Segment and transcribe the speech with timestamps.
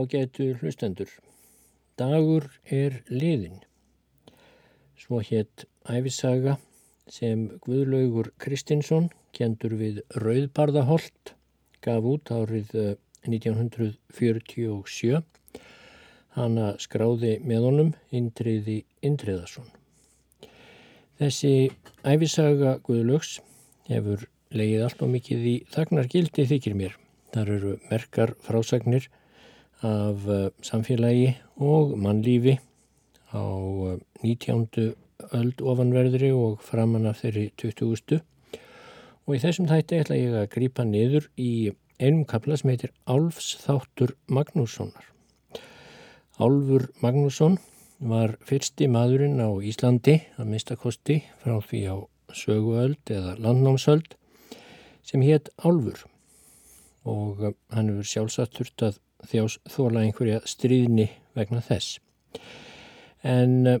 [0.00, 1.10] Ágætu hlustendur.
[1.98, 3.58] Dagur er liðin.
[4.96, 6.54] Svo hétt æfisaga
[7.10, 11.34] sem Guðlaugur Kristinsson kendur við Rauðbarðaholt
[11.84, 12.72] gaf út árið
[13.28, 15.12] 1947.
[15.12, 15.22] Eh,
[16.38, 19.68] Hanna skráði með honum Indriði Indriðarsson.
[21.20, 21.54] Þessi
[22.06, 23.40] æfisaga Guðlaugs
[23.90, 26.94] hefur leið allt og mikið í þagnargildi þykir mér.
[27.34, 29.10] Þar eru merkar frásagnir
[29.82, 32.58] af eh, samfélagi og mannlífi
[33.32, 33.44] á
[34.22, 34.68] 19.
[34.76, 34.92] Eh,
[35.36, 38.20] öld ofanverðri og framann af þeirri 20.
[39.26, 43.56] Og í þessum þætti ætla ég að grýpa niður í einum kapla sem heitir Álfs
[43.60, 45.04] þáttur Magnússonar.
[46.40, 47.58] Álfur Magnússon
[48.00, 51.96] var fyrsti maðurinn á Íslandi að mistakosti frá því á
[52.32, 54.16] söguöld eða landnámsöld
[55.04, 56.06] sem hétt Álfur
[57.04, 61.98] og eh, hann hefur sjálfsagt þurft að þjóla einhverja stríðni vegna þess.
[63.26, 63.78] En uh,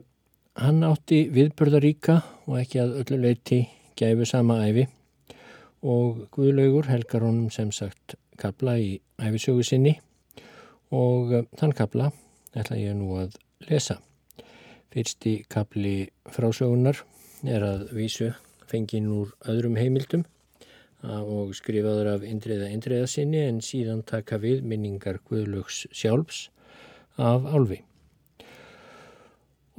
[0.60, 3.60] hann átti viðbörðaríka og ekki að öllu leiti
[3.98, 4.86] gæfu sama æfi
[5.80, 9.96] og Guðlaugur helgar honum sem sagt kabla í æfisögu sinni
[10.92, 12.10] og uh, þann kabla
[12.56, 14.00] ætla ég nú að lesa.
[14.90, 17.04] Fyrsti kabli frásögunar
[17.46, 18.32] er að vísu
[18.70, 20.24] fengin úr öðrum heimildum
[21.02, 26.48] og skrifaður af Indriða Indriða sinni en síðan taka við minningar Guðlöks sjálfs
[27.16, 27.80] af Álfi.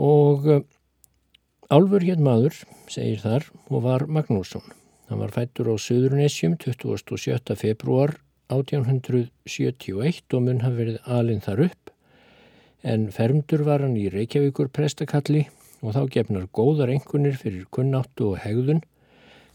[0.01, 0.63] Og eh,
[1.71, 2.57] Álfur hér maður,
[2.91, 4.65] segir þar, og var Magnússon.
[5.07, 7.55] Hann var fættur á Suðurnesjum 27.
[7.55, 8.17] februar
[8.51, 11.91] 1871 og mun hafði verið alinn þar upp
[12.81, 15.45] en fermdur var hann í Reykjavíkur prestakalli
[15.81, 18.81] og þá gefnar góðar engunir fyrir kunnáttu og hegðun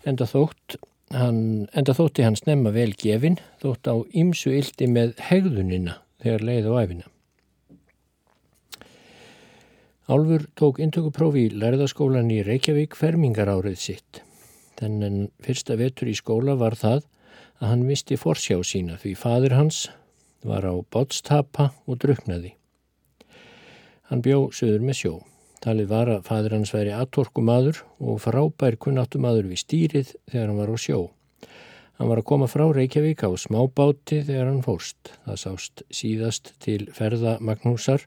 [0.07, 0.79] en það þótt
[1.15, 6.67] Hann, enda þótti hann snemma vel gefin, þótt á ymsu yldi með hegðunina þegar leið
[6.67, 7.07] á æfina.
[10.07, 14.21] Álfur tók intökuprófi í lærðaskólan í Reykjavík fermingar árið sitt.
[14.79, 17.07] Þennan fyrsta vetur í skóla var það
[17.59, 19.87] að hann misti forsjá sína því fadur hans
[20.47, 22.53] var á bótstapa og druknaði.
[24.11, 25.15] Hann bjó söður með sjó.
[25.67, 30.71] Talið var að fadur hans væri atorkumadur og frábær kunnáttumadur við stýrið þegar hann var
[30.71, 30.99] á sjó.
[31.99, 35.11] Hann var að koma frá Reykjavík á smábáti þegar hann fórst.
[35.25, 38.05] Það sást síðast til ferða Magnúsar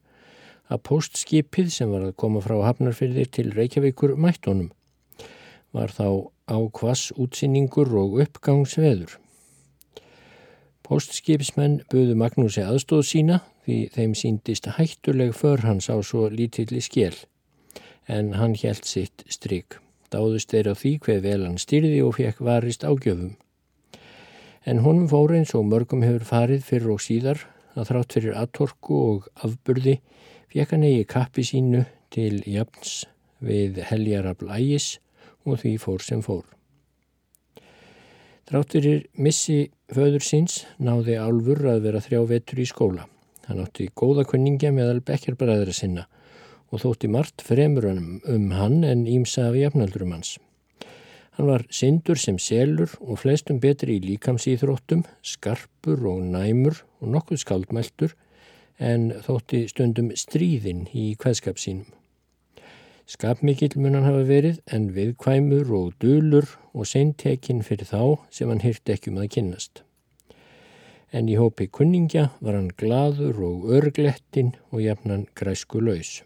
[0.71, 4.69] að postskipið sem var að koma frá Hafnarfyrði til Reykjavíkur mættónum.
[5.75, 9.17] Var þá á kvass útsýningur og uppgangsveður.
[10.87, 17.19] Postskipsmenn buðu Magnúsi aðstóð sína því þeim síndist hættuleg för hans á svo lítilli skell
[18.09, 19.77] en hann helt sitt stryk.
[20.09, 23.35] Dáðust þeir á því hver vel hann styrði og fekk varist ágjöfum.
[24.65, 27.45] En honum fór eins og mörgum hefur farið fyrir og síðar
[27.77, 29.99] að þrátt fyrir aðtorku og afburði
[30.49, 33.03] fekk hann eigi kappi sínu til jafns
[33.45, 34.97] við heljarabl ægis
[35.45, 36.43] og því fór sem fór.
[38.49, 43.05] Þrátt fyrir missi föður síns náði Álfur að vera þrjá vetur í skóla.
[43.45, 46.09] Hann átti góða kunningja meðal bekkjarbræðra sinna
[46.69, 50.37] og þótti margt fremur um hann en ímsa af jafnaldurum hans.
[51.39, 57.39] Hann var syndur sem selur og flestum betri í líkamsýþróttum, skarpur og næmur og nokkuð
[57.45, 58.11] skaldmæltur
[58.79, 61.87] en þótti stundum stríðin í hvaðskap sínum.
[63.09, 68.61] Skapmikill mun hann hafa verið en viðkvæmur og dölur og seintekinn fyrir þá sem hann
[68.61, 69.81] hýrt ekki um að kynnast.
[71.15, 76.19] En í hópi kunningja var hann gladur og örglettinn og jafnan græsku laus.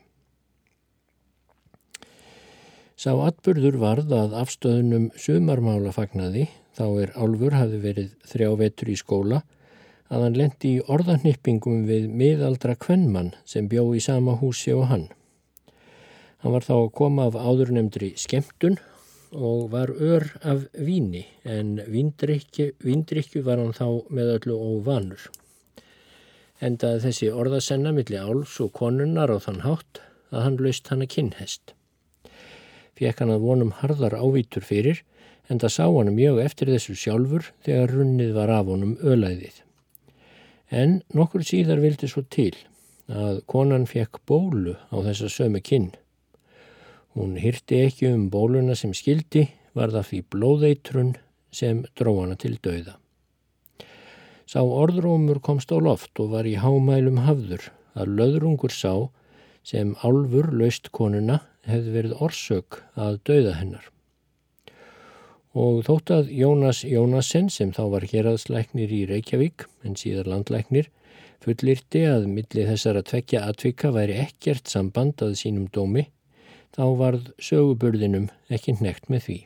[2.94, 6.46] Sá atburður varð að afstöðunum sumarmála fagnaði,
[6.78, 9.42] þá er Álfur hafi verið þrjá vetur í skóla,
[10.14, 15.08] að hann lendi í orðanhyppingum við miðaldra kvennmann sem bjó í sama húsi og hann.
[16.44, 18.78] Hann var þá að koma af áðurnemndri skemmtun
[19.34, 25.30] og var ör af víni en víndrykju var hann þá með öllu óvanur.
[26.62, 31.16] Endaði þessi orðasenna millir Álfs og konunnar á þann hátt að hann laust hann að
[31.16, 31.74] kynhest
[33.00, 35.02] fekk hann að vonum harðar ávítur fyrir
[35.50, 39.60] en það sá hann mjög eftir þessu sjálfur þegar runnið var af honum ölaðið.
[40.74, 42.54] En nokkur síðar vildi svo til
[43.12, 45.92] að konan fekk bólu á þessa sömu kinn.
[47.14, 51.16] Hún hyrti ekki um bóluna sem skildi, var það fyrir blóðeitrun
[51.54, 52.98] sem dró hana til dauða.
[54.50, 59.10] Sá orðrómur komst á loft og var í hámælum hafður að löðrungur sá
[59.66, 61.40] sem álfur laust konuna
[61.70, 63.86] hefði verið orsök að dauða hennar.
[65.54, 70.90] Og þótt að Jónas Jónasen sem þá var héraðslæknir í Reykjavík en síðar landlæknir
[71.44, 76.08] fullirti að milli þessara tvekja atvika væri ekkert samband að sínum dómi,
[76.74, 79.40] þá varð söguburðinum ekki nekt með því.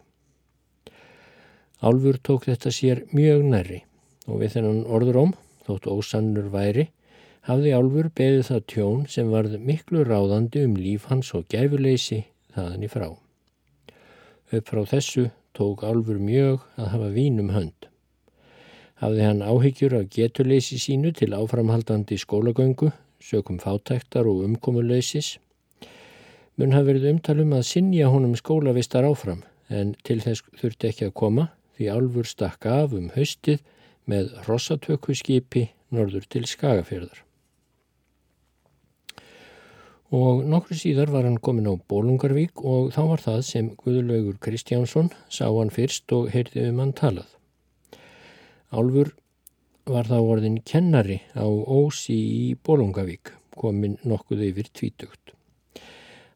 [1.82, 3.82] Álfur tók þetta sér mjög nærri
[4.28, 5.34] og við þennan orðróm,
[5.68, 6.88] þótt ósannur væri,
[7.48, 12.88] hafði Álfur beðið það tjón sem varð miklu ráðandi um líf hans og gæfuleysi þaðan
[12.88, 13.10] í frá.
[14.54, 17.88] Upp frá þessu tók Álfur mjög að hafa vínum hönd
[19.02, 22.92] hafði hann áhyggjur af getuleysi sínu til áframhaldandi skólagöngu,
[23.22, 25.38] sökum fátæktar og umkomuleysis.
[26.58, 31.18] Mun hafi verið umtalum að sinja honum skólavistar áfram en til þess þurfti ekki að
[31.22, 33.62] koma því Álfur stakk af um haustið
[34.10, 37.27] með rossatöku skipi norður til Skagafjörðar.
[40.16, 45.10] Og nokkru síðar var hann komin á Bólungarvík og þá var það sem Guðlaugur Kristjánsson
[45.28, 47.28] sá hann fyrst og heyrði um hann talað.
[48.72, 49.12] Álfur
[49.84, 55.34] var þá orðin kennari á Ósi í Bólungavík, komin nokkuð yfir tvítugt.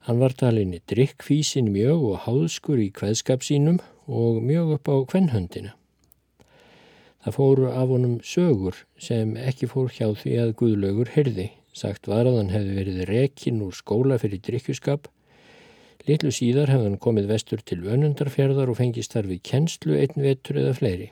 [0.03, 3.79] Hann var talinni drikkfísin mjög og háðskur í kveðskap sínum
[4.12, 5.75] og mjög upp á kvennhöndina.
[7.23, 11.51] Það fóru af honum sögur sem ekki fór hjá því að Guðlaugur herði.
[11.73, 15.07] Sagt var að hann hefði verið rekin úr skóla fyrir drikkjuskap.
[16.07, 20.59] Litlu síðar hefði hann komið vestur til önundarfjörðar og fengist þar við kennslu einn vetur
[20.62, 21.12] eða fleiri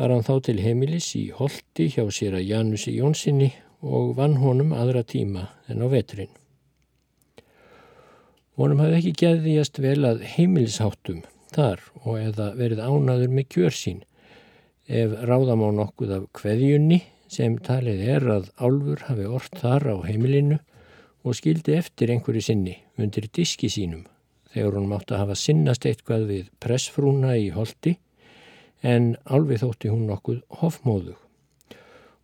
[0.00, 3.50] var hann þá til heimilis í Holti hjá sér að Janusi Jónssoni
[3.84, 6.32] og vann honum aðra tíma en á veturinn.
[8.56, 11.20] Honum hafði ekki geðiðast vel að heimilisháttum
[11.52, 14.00] þar og eða verið ánaður með kjör sín
[14.88, 19.96] ef ráðam á nokkuð af kveðjunni sem talið er að Álfur hafi orrt þar á
[20.08, 20.58] heimilinu
[21.22, 24.06] og skildi eftir einhverju sinni undir diski sínum
[24.54, 27.96] þegar hún mátti hafa sinnast eitthvað við pressfrúna í Holti
[28.82, 31.18] en alveg þótti hún nokkuð hofmóðug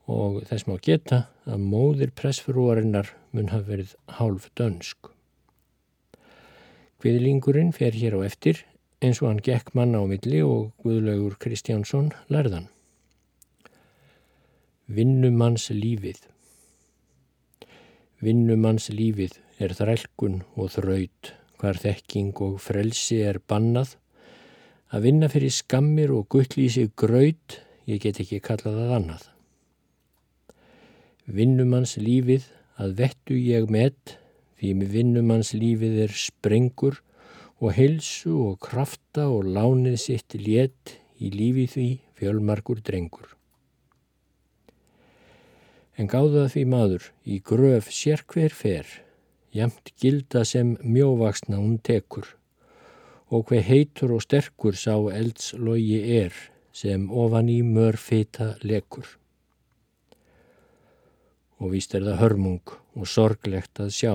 [0.06, 5.10] og þess má geta að móðir pressfrúarinnar mun hafa verið hálf dönsk.
[7.02, 8.62] Guðlingurinn fer hér á eftir
[9.02, 12.70] eins og hann gekk manna á milli og Guðlaugur Kristjánsson lærðan.
[14.86, 16.20] Vinnumanns lífið
[18.22, 23.96] Vinnumanns lífið er þrælkun og þraut, hvar þekking og frelsi er bannað
[24.94, 26.37] Að vinna fyrir skammir og
[26.70, 29.25] sig graut, ég get ekki kallað að annað.
[31.26, 32.46] Vinnumanns lífið
[32.78, 33.96] að vettu ég með,
[34.61, 37.02] því með vinnumanns lífið er sprengur
[37.58, 43.36] og helsu og krafta og lánið sitt létt í lífið því fjölmarkur drengur.
[45.96, 48.86] En gáða því maður í gröf sér hver fer,
[49.52, 52.36] jamt gilda sem mjóvaksna hún tekur
[53.28, 56.34] og hver heitur og sterkur sá eldslogi er
[56.76, 59.06] sem ofan í mörfita lekur.
[61.58, 64.14] Og víst er það hörmung og sorglegt að sjá.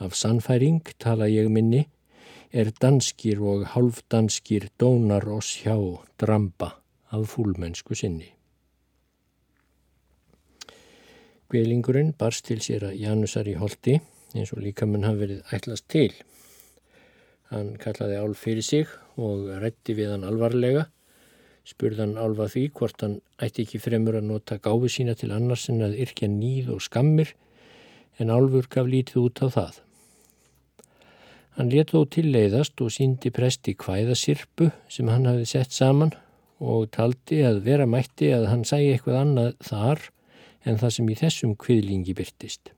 [0.00, 1.88] Af sannfæring tala ég minni,
[2.52, 5.76] er danskir og halvdanskir dónar oss hjá
[6.16, 6.76] dramba
[7.10, 8.30] af fúlmennsku sinni.
[11.50, 13.96] Guðlingurinn barst til sér að Janusar í holdi
[14.36, 16.12] eins og líka mun hafi verið ætlast til.
[17.50, 20.86] Hann kallaði Álf fyrir sig og rætti við hann alvarlega.
[21.66, 25.82] Spurðan Álfa því hvort hann ætti ekki fremur að nota gáfi sína til annars en
[25.82, 27.34] að yrkja nýð og skammir
[28.22, 29.74] en Álfur gaf lítið út á það.
[31.58, 36.14] Hann let þó tilleiðast og síndi presti kvæðasirpu sem hann hafði sett saman
[36.60, 40.06] og taldi að vera mætti að hann sæi eitthvað annað þar
[40.64, 42.74] en það sem í þessum kviðlingi byrtist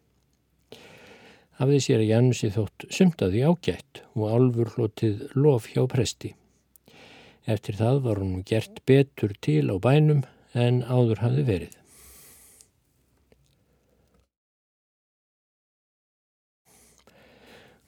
[1.62, 6.32] hafði sér að Jansi þótt sumtaði ágætt og alfur hlotið lof hjá presti.
[7.46, 10.24] Eftir það var hún gert betur til á bænum
[10.54, 11.78] en áður hafði verið.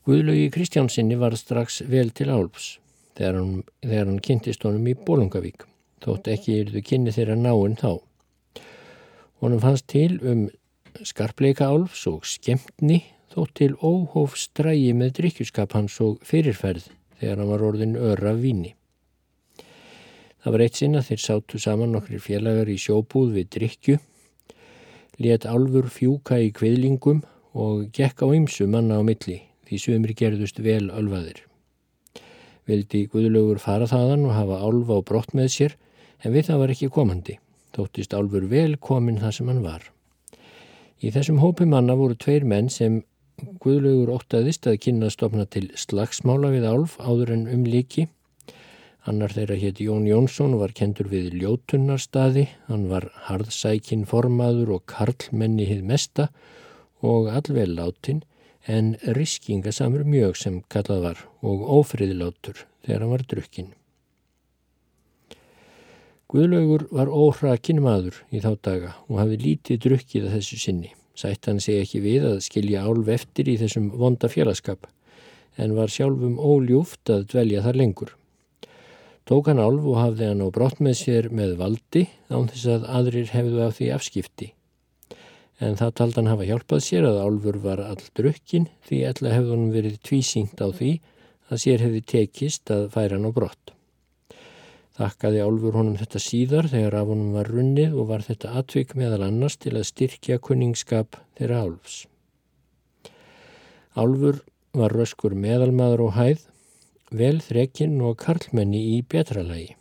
[0.05, 2.75] Guðlaugi Kristjánsinni var strax vel til álfs
[3.17, 5.65] þegar hann, þegar hann kynntist honum í Bólungavík,
[6.05, 8.03] þótt ekki eruðu kynni þeirra náinn þá.
[9.45, 10.47] Honum fannst til um
[11.05, 13.03] skarpleika álfs og skemmtni
[13.35, 16.87] þó til óhóf strægi með drikkjuskap hans og fyrirferð
[17.19, 18.73] þegar hann var orðin öra víni.
[20.41, 23.99] Það var eitt sinna þeir sátu saman nokkri félagar í sjóbúð við drikju,
[25.21, 27.21] let alfur fjúka í kviðlingum
[27.53, 31.45] og gekk á ymsu manna á milli því sömur gerðust vel alfaðir.
[32.65, 35.81] Vildi Guðlaugur fara þaðan og hafa álfa og brott með sér
[36.25, 37.43] en við það var ekki komandi,
[37.75, 39.91] þóttist álfur vel komin það sem hann var.
[41.05, 43.03] Í þessum hópi manna voru tveir menn sem
[43.63, 48.07] Guðlaugur óttaðist að kynna stopna til slagsmála við álf áður en um líki.
[49.11, 52.47] Annar þeirra hétt Jón Jónsson og var kendur við ljótunnarstaði.
[52.71, 56.29] Hann var harðsækin formaður og karlmenni hið mesta
[57.05, 58.23] og allvel látin
[58.71, 63.75] en riskingasamur mjög sem kallað var og ófriðlátur þegar hann var drukkinn.
[66.35, 70.91] Guðlaugur var óhrakin maður í þá daga og hafi lítið drukkið að þessu sinni.
[71.15, 74.89] Sætt hann segi ekki við að skilja álf eftir í þessum vonda félagskap
[75.63, 78.11] en var sjálfum óljúft að dvelja þar lengur.
[79.31, 82.91] Tók hann álf og hafði hann á brott með sér með valdi án þess að
[82.99, 84.51] aðrir hefðu af því afskipti
[85.63, 89.55] en það taldi hann hafa hjálpað sér að Álfur var all drukkin því ella hefði
[89.55, 90.91] hann verið tvísyngt á því
[91.53, 93.74] að sér hefði tekist að færa hann á brott.
[94.95, 99.25] Þakkaði Álfur honum þetta síðar þegar af honum var runnið og var þetta atvik meðal
[99.27, 101.97] annars til að styrkja kunningskap þeirra Álfs.
[103.99, 104.39] Álfur
[104.75, 106.47] var röskur meðalmaður og hæð,
[107.11, 109.75] vel þrekinn og karlmenni í betralagi.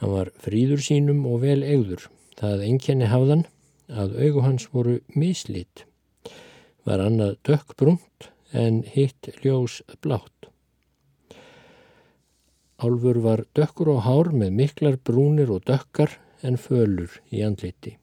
[0.00, 2.08] Hann var fríður sínum og vel eigður,
[2.40, 3.44] það enkenni hafðan
[3.92, 5.84] að augu hans voru mislít.
[6.88, 10.39] Var annað dökkbrunt en hitt ljós blátt.
[12.80, 17.98] Álfur var dökkur og hár með miklar brúnir og dökkar en fölur í andliti.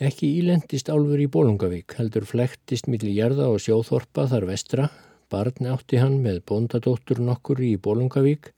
[0.00, 4.88] Ekki ílendist Álfur í Bólungavík, heldur flektist millir jarða og sjóþorpa þar vestra,
[5.28, 8.52] barni átti hann með bondadóttur nokkur í Bólungavík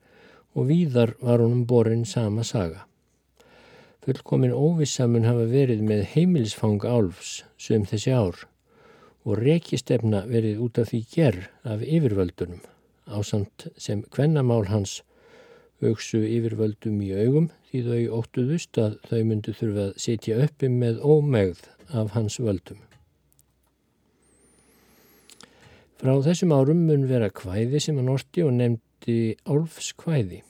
[0.55, 2.85] og víðar var honum borin sama saga.
[4.07, 8.45] Fullkomin óvissamun hafa verið með heimilisfang álfs sem þessi ár
[9.27, 12.63] og rekistefna verið út af því gerð af yfirvöldunum
[13.07, 15.01] ásamt sem kvennamál hans
[15.81, 21.01] auksu yfirvöldum í augum því þau óttuðust að þau myndu þurfa að setja uppi með
[21.01, 21.65] ómegð
[21.97, 22.81] af hans völdum.
[26.01, 30.43] Frá þessum árum mun vera kvæði sem hann orti og nefndi álfs kvæði.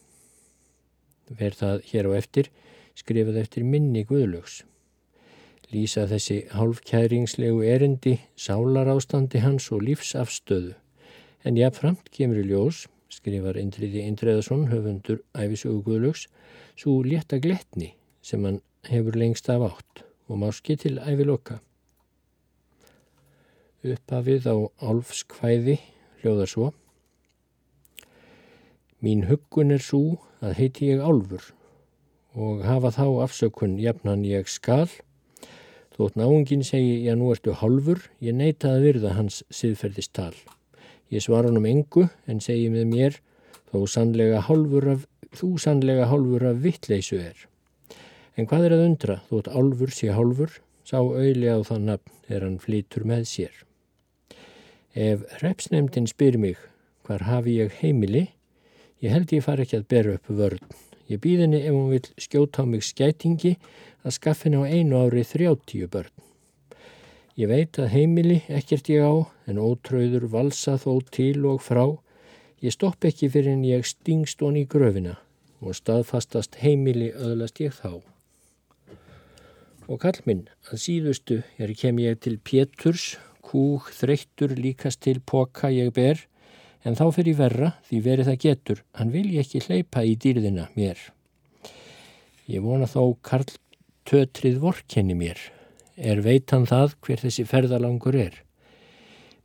[1.30, 2.50] Verð það hér á eftir
[2.98, 4.60] skrifað eftir minni Guðlögs.
[5.70, 10.74] Lýsa þessi hálfkæringslegu erindi, sálarástandi hans og lífsafstöðu.
[11.44, 16.26] En jáfnframt kemur í ljós, skrifar Indriði Indreðarsson, höfundur æfisugu Guðlögs,
[16.76, 21.58] svo létta gletni sem hann hefur lengst af átt og máski til æfiloka.
[23.80, 25.78] Uppafið á álfskvæði
[26.20, 26.68] hljóðar svo.
[29.00, 31.54] Mín huggun er svo að heiti ég álfur
[32.36, 34.88] og hafa þá afsökun jafnan ég skal.
[35.96, 40.36] Þótt náungin segi ég nú ertu halfur, ég neyta að virða hans siðferðistal.
[41.10, 43.20] Ég svara hann um engu en segi með mér
[43.70, 47.46] þó sannlega hálfur af, þú sannlega hálfur af vittleysu er.
[48.38, 50.52] En hvað er að undra þótt álfur sé hálfur,
[50.86, 53.56] sá auðli á það nafn er hann flytur með sér.
[54.94, 56.58] Ef repsnemdin spyr mig
[57.06, 58.28] hvar hafi ég heimili,
[59.02, 60.70] ég held ég far ekki að bera upp vörn
[61.10, 63.56] Ég býð henni ef hún vil skjóta á mig skætingi
[64.06, 66.12] að skaffina á einu ári þrjáttíu börn.
[67.38, 69.14] Ég veit að heimili ekkert ég á
[69.46, 71.84] en ótröður valsa þó til og frá.
[72.58, 75.14] Ég stopp ekki fyrir en ég stingst hon í gröfina
[75.60, 78.00] og staðfastast heimili öðlast ég þá.
[79.86, 83.14] Og kall minn að síðustu er kem ég til Péturs,
[83.46, 86.26] kúk þreyttur líkast til poka ég ber
[86.86, 90.98] en þá fyrir verra því verið það getur, hann vilji ekki hleypa í dýrðina mér.
[92.50, 93.50] Ég vona þó Karl
[94.08, 95.38] tötrið vorkenni mér,
[96.00, 98.40] er veitan það hver þessi ferðalangur er.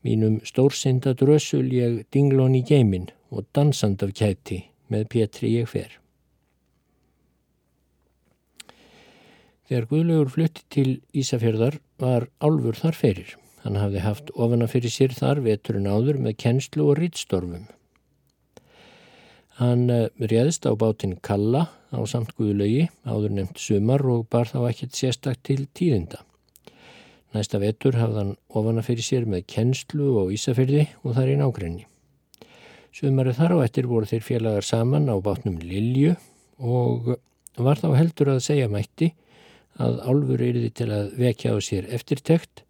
[0.06, 5.98] Mínum stórsinda drösul ég dinglón í geimin og dansand af kæti með Pétri ég fer.
[9.66, 13.32] Þegar Guðlaugur flutti til Ísafjörðar var álfur þar ferir.
[13.64, 17.66] Hann hafði haft ofana fyrir sér þar veturinn áður með kennslu og rýtstorfum.
[19.58, 24.68] Hann eh, réðist á bátinn Kalla á samt Guðlaugi áður nefnt sumar og bar þá
[24.70, 26.22] ekkert sérstak til tíðinda.
[27.36, 31.84] Næsta vetur hafði hann ofana fyrir sér með kennslu og ísafyrði og þar í nákrenni.
[32.96, 36.14] Sumarið þar á ettir voru þeir félagar saman á bátnum Lilju
[36.64, 37.18] og
[37.60, 39.12] var þá heldur að segja mætti
[39.76, 42.64] að álfur yriði til að vekja á sér eftirtekt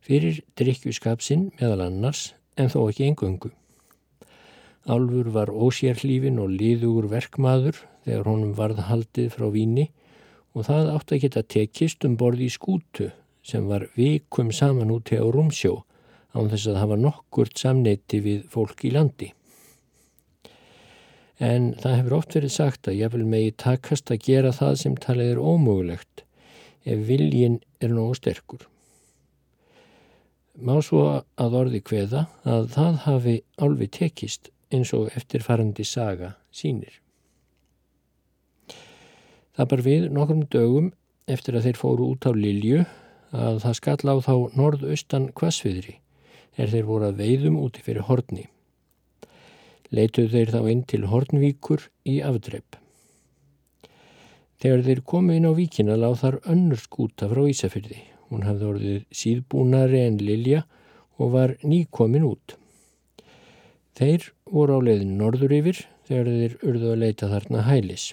[0.00, 3.52] fyrir drikkjuskapsinn meðal annars en þó ekki engöngu.
[4.88, 9.90] Álfur var ósérhlífin og liðugur verkmaður þegar honum varð haldið frá víni
[10.56, 13.12] og það átt að geta tekist um borði í skútu
[13.42, 15.82] sem var vikum saman út hjá Rúmsjó
[16.34, 19.30] án þess að hafa nokkurt samneiti við fólk í landi.
[21.40, 24.96] En það hefur oft verið sagt að ég vil megi takast að gera það sem
[25.00, 26.24] talið er ómögulegt
[26.84, 28.66] ef viljin er nógu sterkur.
[30.60, 31.04] Má svo
[31.40, 37.00] að orði hveða að það hafi álfi tekist eins og eftirfarandi saga sínir.
[39.56, 40.92] Það bar við nokkrum dögum
[41.30, 42.84] eftir að þeir fóru út á Lilju
[43.30, 45.98] að það skall á þá norðaustan kvasviðri
[46.58, 48.46] er þeir voru að veiðum úti fyrir horni.
[49.90, 52.76] Leituð þeir þá inn til Hornvíkur í afdrepp.
[54.60, 57.98] Þegar þeir komu inn á víkina láð þar önnur skúta frá Ísafyrði.
[58.30, 60.62] Hún hafði orðið síðbúnari en Lilja
[61.18, 62.54] og var nýkomin út.
[63.98, 68.10] Þeir voru á leiðin norður yfir þegar þeir urðu að leita þarna hælis.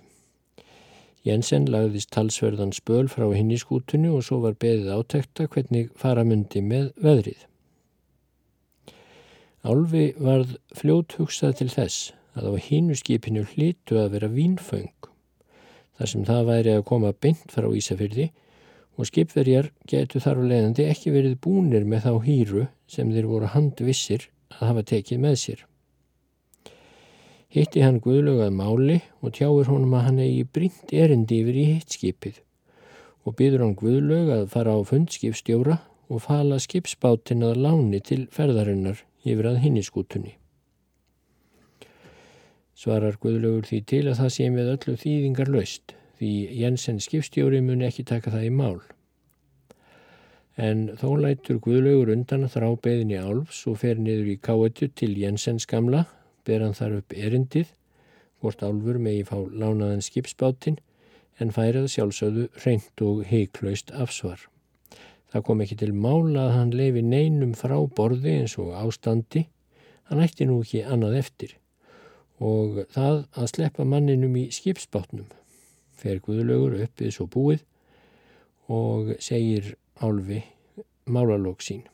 [1.28, 6.24] Jensen lagðist talsverðan spöl frá hinn í skútunni og svo var beðið átekta hvernig fara
[6.24, 7.42] myndi með veðrið.
[9.68, 15.10] Álfi varð fljót hugsað til þess að á hinnu skipinu hlítu að vera vínföng
[15.98, 18.30] þar sem það væri að koma beint frá Ísafyrði
[18.98, 23.50] og skipverjar getur þar á leiðandi ekki verið búnir með þá hýru sem þeir voru
[23.52, 25.66] handvissir að hafa tekið með sér
[27.58, 31.96] hitti hann Guðlaugað máli og tjáir honum að hann eigi brínt erindi yfir í hitt
[31.98, 32.42] skipið
[33.28, 39.02] og byður hann Guðlaug að fara á fundskipstjóra og fala skipsbátin að láni til ferðarinnar
[39.28, 40.38] yfir að hinniskútunni.
[42.78, 47.84] Svarar Guðlaugur því til að það sé með öllu þýðingar laust því Jensen skipstjóri mun
[47.86, 48.80] ekki taka það í mál.
[50.58, 55.12] En þó lætur Guðlaugur undan að þrá beðinni álfs og fer niður í káetu til
[55.20, 56.06] Jensens gamla
[56.48, 57.72] ber hann þar upp erindið,
[58.42, 60.80] hvort álfur megi fá lánaðan skipsbáttinn
[61.42, 64.40] en færið sjálfsögðu reynd og heiklaust afsvar.
[65.28, 69.48] Það kom ekki til mála að hann lefi neinum frá borði eins og ástandi,
[70.08, 71.58] hann ætti nú ekki annað eftir
[72.38, 75.26] og það að sleppa manninum í skipsbátnum
[75.98, 77.64] fer Guðlaugur upp við svo búið
[78.70, 80.44] og segir álfi
[81.10, 81.86] málalók sín.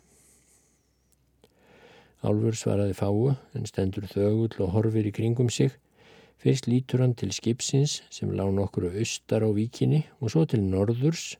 [2.23, 5.73] Álfur svaraði fáu en stendur þögull og horfir í kringum sig.
[6.39, 11.33] Fyrst lítur hann til skipsins sem lág nokkru austar á víkinni og svo til norðurs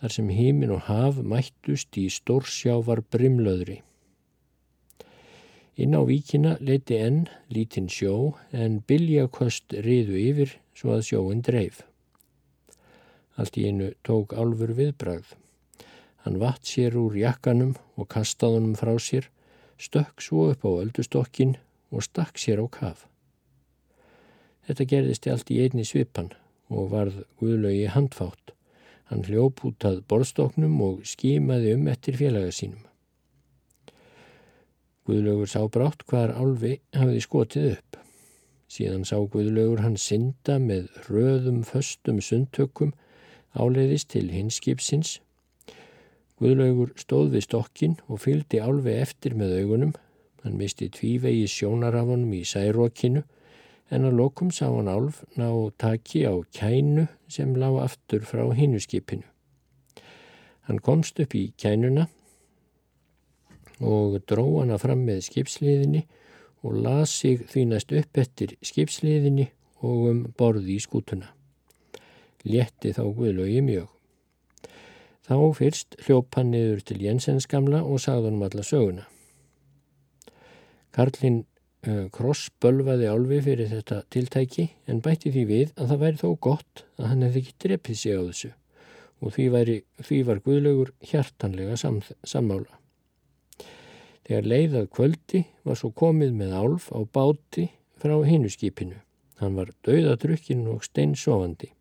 [0.00, 3.80] þar sem hímin og haf mættust í stórsjávar brimlöðri.
[5.80, 11.80] Inn á víkina leiti enn lítinn sjó en biljakost riðu yfir svo að sjóin dreif.
[13.38, 15.32] Allt í einu tók álfur viðbragð.
[16.26, 19.30] Hann vatt sér úr jakkanum og kastaðunum frá sér
[19.78, 21.56] stökk svo upp á öldustokkin
[21.90, 23.06] og stakk sér á kaf.
[24.66, 26.32] Þetta gerðist allt í einni svipan
[26.68, 28.52] og varð Guðlaugi handfátt.
[29.08, 32.82] Hann hljóp út að borðstoknum og skímaði um eftir félaga sínum.
[35.08, 37.96] Guðlaugur sá brátt hvar álfi hafiði skotið upp.
[38.68, 42.92] Síðan sá Guðlaugur hann synda með röðum föstum sundtökum
[43.56, 45.16] áleiðist til hinskipsins
[46.38, 49.94] Guðlaugur stóð við stokkin og fylgdi álfi eftir með augunum.
[50.44, 53.24] Hann misti tvívegi sjónarafanum í særókinu
[53.90, 55.48] en að lokum sá hann álf ná
[55.80, 59.26] taki á kænu sem lág aftur frá hinnuskipinu.
[60.68, 62.06] Hann komst upp í kænuna
[63.80, 66.04] og dró hana fram með skipsliðinni
[66.62, 69.50] og las sig því næst upp eftir skipsliðinni
[69.82, 71.32] og um borði í skútuna.
[72.46, 73.97] Létti þá Guðlaugi mjög.
[75.28, 79.04] Þá fyrst hljóp hann niður til Jensens gamla og sagði hann um alla söguna.
[80.96, 81.42] Karlinn
[81.84, 86.30] uh, Kross bölvaði álfi fyrir þetta tiltæki en bætti því við að það væri þó
[86.48, 88.52] gott að hann hefði ekki drepið sig á þessu
[89.18, 92.78] og því, væri, því var Guðlaugur hjartanlega sam, sammála.
[94.28, 97.66] Þegar leiðað kvöldi var svo komið með álf á báti
[97.98, 99.00] frá hinnuskipinu.
[99.42, 101.72] Hann var dauðadrukkin og steinsofandi.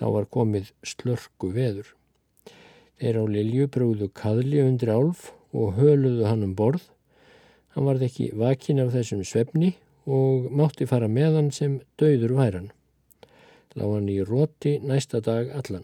[0.00, 1.92] Þá var komið slörku veður.
[3.02, 6.84] Þeir á Lilju brúðu kaðli undir álf og höluðu hann um borð.
[7.74, 9.72] Hann varð ekki vakin af þessum svefni
[10.06, 12.70] og mátti fara með hann sem döður væran.
[13.74, 15.82] Lá hann í róti næsta dag allan.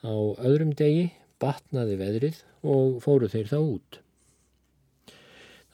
[0.00, 4.02] Á öðrum degi batnaði veðrið og fóru þeir þá út.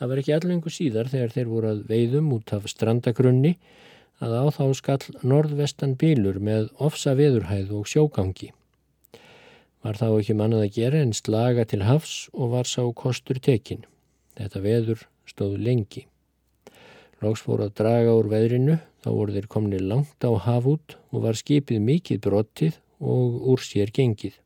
[0.03, 3.61] Það var ekki allengu síðar þegar þeir voru að veiðum út af strandagrunni
[4.19, 8.57] að á þá skall norðvestan bílur með ofsa veðurhæð og sjógangi.
[9.81, 13.87] Var þá ekki mannað að gera en slaga til hafs og var sá kostur tekin.
[14.37, 16.05] Þetta veður stóð lengi.
[17.21, 21.25] Lóks fór að draga úr veðrinu, þá voru þeir komni langt á haf út og
[21.27, 24.37] var skipið mikið brottið og úr sér gengið.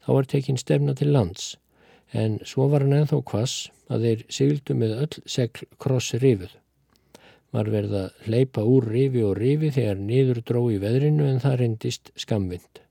[0.00, 1.54] Þá var tekin stefna til lands,
[2.12, 6.52] en svo var hann ennþá kvass að þeir sigildu með öll segl kross rifuð.
[7.50, 11.58] Var verið að hleypa úr rifi og rifi þegar niður dró í veðrinu en það
[11.60, 12.84] reyndist skamvind.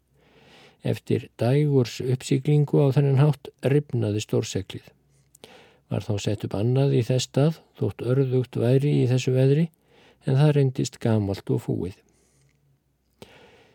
[0.84, 4.86] Eftir dægurs uppsýklingu á þennan hátt ripnaði stórseklið.
[5.90, 9.66] Var þá sett upp annað í þess stað, þótt örðugt væri í þessu veðri,
[10.26, 11.98] en það reyndist gamalt og fúið.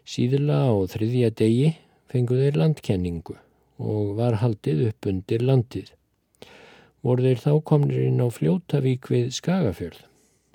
[0.04, 1.68] Síðla á þriðja degi
[2.12, 3.36] fengu þeir landkenningu
[3.80, 5.88] og var haldið upp undir landið.
[7.04, 10.04] Voru þeir þá komnir inn á fljótavík við Skagafjörð,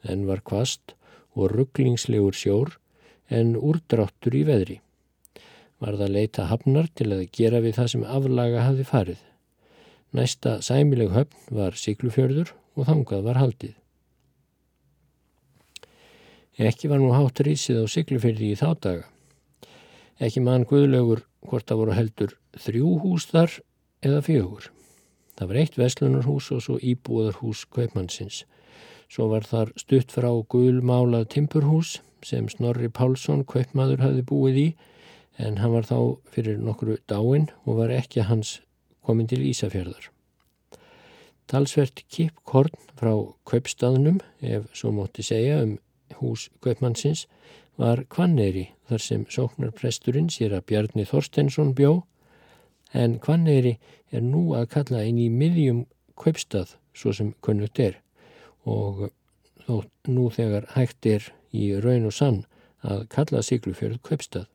[0.10, 0.96] en var kvast
[1.36, 2.78] og rugglingslegur sjór
[3.30, 4.80] en úrdráttur í veðri.
[5.80, 9.22] Var það leita hafnar til að gera við það sem aflaga hafi farið.
[10.16, 13.76] Næsta sæmileg höfn var Siglufjörður og þangað var haldið.
[16.60, 19.06] Ekki var nú hátt rísið á Siglufjörði í þá daga.
[20.20, 23.54] Ekki mann guðlögur hvort það voru heldur þrjú hús þar
[24.04, 24.66] eða fjögur.
[25.40, 28.44] Það var eitt veslunarhús og svo íbúðarhús Kaupmannsins.
[29.08, 34.68] Svo var þar stutt frá guðlmálað timpurhús sem Snorri Pálsson Kaupmaður hafði búið í
[35.40, 35.98] en hann var þá
[36.34, 38.60] fyrir nokkru dáin og var ekki hans
[39.06, 40.10] komin til Ísafjörðar.
[41.50, 43.14] Talsvert kippkorn frá
[43.50, 45.78] Kaupstaðnum, ef svo mótti segja um
[46.20, 47.26] hús Kaupmannsins,
[47.80, 52.04] var Kvanneyri þar sem sóknarpresturinn sér að Bjarni Þorstensson bjó
[52.94, 53.78] en Kvanneyri
[54.12, 55.86] er nú að kalla inn í miðjum
[56.20, 58.00] kaupstað svo sem kunnugt er
[58.68, 59.08] og
[59.66, 62.44] þó nú þegar hægt er í raun og sann
[62.84, 64.48] að kalla Siglufjörð kaupstað.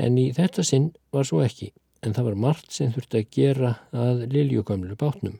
[0.00, 3.70] En í þetta sinn var svo ekki en það var margt sem þurfti að gera
[3.92, 5.36] að liljugamlu bátnum.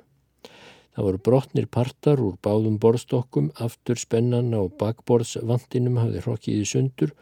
[0.91, 7.15] Það voru brotnir partar úr báðum borðstokkum, aftur spennanna og bakborðsvantinum hafði hrokkið í sundur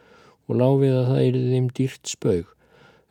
[0.49, 2.55] og láfið að það erði þeim dýrt spaug,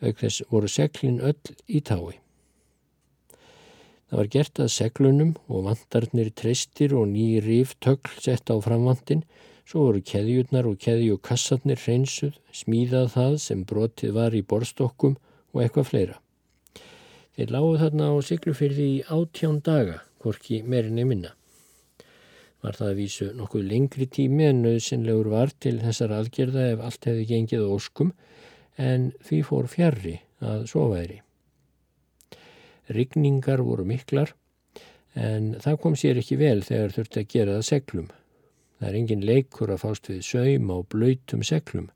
[0.04, 2.18] auk þess voru seglin öll í tái.
[4.08, 9.24] Það var gert að seglunum og vantarnir treystir og ný riftögl sett á framvantin,
[9.68, 15.18] svo voru keðjurnar og keðju kassarnir hreinsuð, smíðað það sem brotið var í borðstokkum
[15.52, 16.20] og eitthvað fleira.
[17.36, 21.34] Þeir lágu þarna á siglufyrði í átján daga hvorki meirinni minna.
[22.64, 27.10] Var það að vísu nokkuð lengri tími en nöðsynlegur var til þessar aðgerða ef allt
[27.10, 28.14] hefði gengið óskum
[28.82, 31.20] en því fór fjarrri að væri.
[32.88, 34.32] Rigningar voru miklar
[35.14, 38.10] en það kom sér ekki vel þegar þurfti að gera það seglum.
[38.78, 41.90] Það er engin leikur að fást við saum á blöytum seglum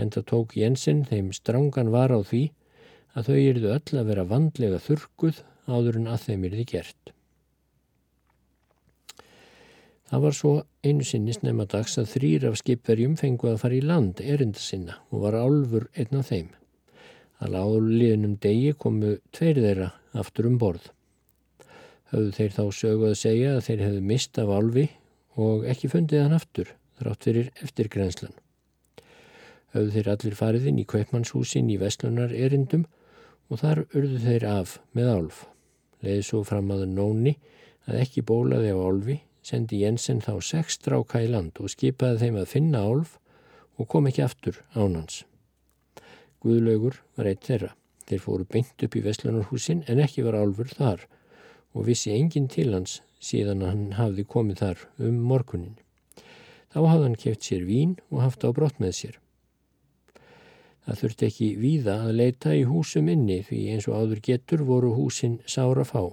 [0.00, 2.42] en það tók Jensen þeim strangan var á því
[3.18, 7.12] að þau erðu öll að vera vandlega þurkuð áður en að þeim erði gert.
[10.10, 13.82] Það var svo einu sinni snemma dags að þrýr af skipverjum fengu að fara í
[13.84, 16.48] land erinda sinna og var álfur einn af þeim.
[17.40, 20.88] Að láliðnum degi komu tveir þeirra aftur um borð.
[22.10, 24.88] Höfðu þeir þá söguð að segja að þeir hefðu mist af álfi
[25.38, 28.34] og ekki fundið hann aftur þrátt fyrir eftirgrenslan.
[29.74, 32.86] Höfðu þeir allir farið inn í kveipmannshúsin í Vestlunar erindum
[33.50, 35.40] og þar urðu þeir af með álf.
[36.02, 37.36] Leði svo fram að nóni
[37.86, 42.40] að ekki bólaði á álfi sendi Jensen þá sex stráka í land og skipaði þeim
[42.42, 43.16] að finna álf
[43.80, 45.22] og kom ekki aftur ánans.
[46.40, 47.74] Guðlaugur var eitt þeirra.
[48.08, 51.06] Þeir fóru beint upp í Vestlunarhúsin en ekki var álfur þar
[51.76, 55.76] og vissi enginn til hans síðan hann hafði komið þar um morgunin.
[56.70, 59.18] Þá hafði hann keft sér vín og haft á brott með sér.
[60.86, 64.94] Það þurfti ekki víða að leita í húsum inni því eins og áður getur voru
[64.96, 66.08] húsin sára fá.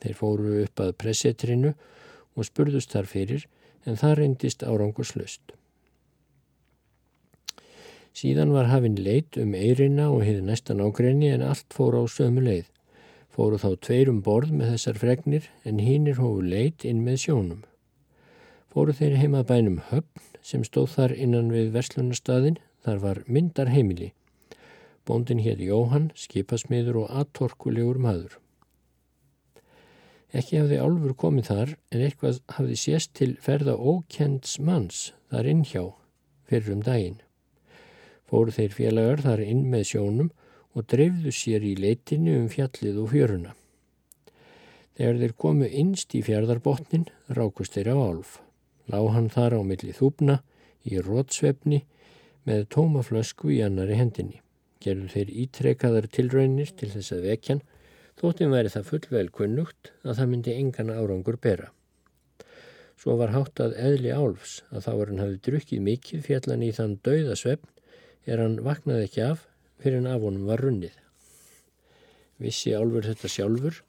[0.00, 1.72] Þeir fóru upp að pressetrinu
[2.36, 3.46] og spurðust þar fyrir
[3.88, 5.54] en það reyndist árangurslaust.
[8.16, 12.42] Síðan var hafinn leit um eirina og hefði næstan ágrenni en allt fór á sömu
[12.44, 12.66] leið.
[13.30, 17.62] Fóru þá tveirum borð með þessar fregnir en hínir hófu leit inn með sjónum.
[18.70, 24.12] Fóru þeir heimað bænum höfn sem stóð þar innan við verslunarstaðin, þar var myndar heimili.
[25.06, 28.36] Bóndin hétt Jóhann, skipasmiður og atorkulegur maður.
[30.30, 35.82] Ekki hafði álfur komið þar en eitthvað hafði sést til ferða ókends manns þar innhjá
[36.50, 37.18] fyrir um daginn.
[38.30, 40.30] Fóru þeir félagar þar inn með sjónum
[40.76, 43.54] og dreifðu sér í leitinu um fjallið og fjöruna.
[44.98, 48.38] Þegar þeir komu innst í fjardarbotnin rákust þeir á álf.
[48.90, 50.40] Lá hann þar á milli þúpna
[50.84, 51.82] í rótsvefni
[52.48, 54.40] með tómaflösku í annari hendinni.
[54.80, 57.62] Gerðu þeir ítrekkaðar tilraunir til þess að vekjan
[58.20, 61.70] Þóttin væri það fullvel kunnugt að það myndi engan árangur bera.
[63.00, 66.68] Svo var hátt að eðli álfs að þá var hann hafið drukkið mikið fjallan í
[66.76, 67.70] þann dauða svefn
[68.28, 69.46] er hann vaknaði ekki af
[69.82, 70.94] fyrir en af honum var runnið.
[72.40, 73.82] Vissi álfur þetta sjálfur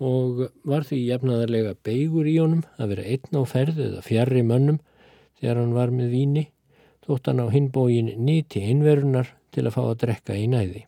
[0.00, 4.80] og var því jefnaðarlega beigur í honum að vera einn á ferð eða fjarrri mönnum
[5.40, 6.46] þegar hann var með víni
[7.06, 10.84] þótt hann á hinbógin nýti einverunar til að fá að drekka í næði.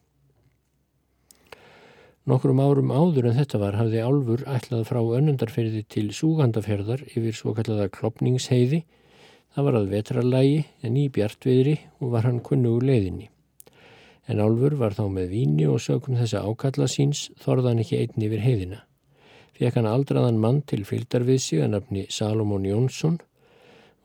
[2.31, 7.55] Nokkrum árum áður en þetta var hafði Álfur ætlað frá önundarferði til Súgandaferðar yfir svo
[7.57, 8.85] kallaða klopningsheiði.
[9.53, 13.32] Það var að vetrarlægi en í bjartviðri og var hann kunnugur leiðinni.
[14.31, 18.43] En Álfur var þá með víni og sögum þessa ákalla síns þorðan ekki einn yfir
[18.45, 18.81] heiðina.
[19.59, 23.19] Fekk hann aldraðan mann til fylgdar við sig að nafni Salomón Jónsson.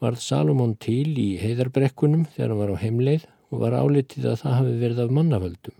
[0.02, 4.58] Varð Salomón til í heiðarbrekkunum þegar hann var á heimleið og var álitið að það
[4.60, 5.78] hafi verið af mannavöldum.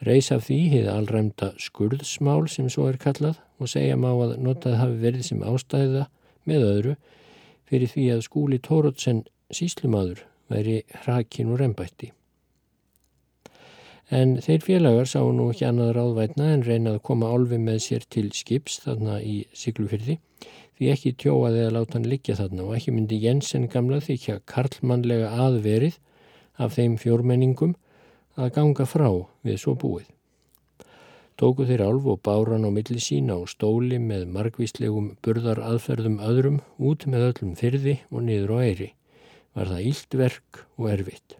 [0.00, 4.78] Reys af því hefði allræmda skurðsmál sem svo er kallað og segja má að notað
[4.80, 6.06] hafi verið sem ástæða
[6.48, 6.94] með öðru
[7.68, 12.10] fyrir því að skúli Tórótsen síslumadur væri hrakin og reymbætti.
[14.10, 18.06] En þeir félagar sá nú ekki annað ráðvætna en reynað að koma álfi með sér
[18.10, 20.16] til skips þarna í Siglufyrði
[20.80, 25.28] því ekki tjóaði að láta hann liggja þarna og ekki myndi Jensen gamla að karlmannlega
[25.44, 25.98] aðverið
[26.56, 27.74] af þeim fjórmenningum
[28.40, 29.08] að ganga frá
[29.44, 30.08] við svo búið.
[31.40, 36.58] Tóku þeir álf og báran á milli sína og stóli með margvíslegum burðar aðferðum öðrum
[36.76, 38.90] út með öllum fyrði og niður á eiri.
[39.56, 41.39] Var það ílt verk og erfitt.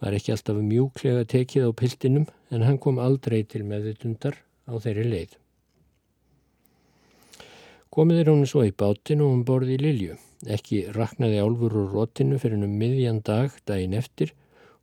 [0.00, 5.06] Var ekki alltaf mjúklega tekið á piltinum en hann kom aldrei til meðutundar á þeirri
[5.08, 5.36] leið.
[7.90, 10.16] Komið þeir hún svo í bátinu og um borði í Lilju.
[10.46, 14.32] Ekki raknaði álfur úr rótinu fyrir um miðjan dag daginn eftir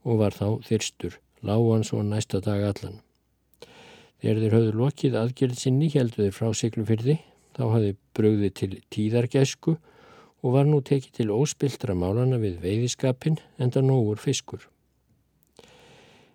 [0.03, 2.99] og var þá þyrstur, lágan svo næsta dag allan.
[4.21, 7.17] Þegar þeir höfðu lokið aðgjörð sinni heldu þeir frá Siglufyrði,
[7.55, 9.77] þá hafði brögði til tíðargæsku
[10.43, 14.67] og var nú tekið til óspiltra málana við veiðiskapin enda nógur fiskur.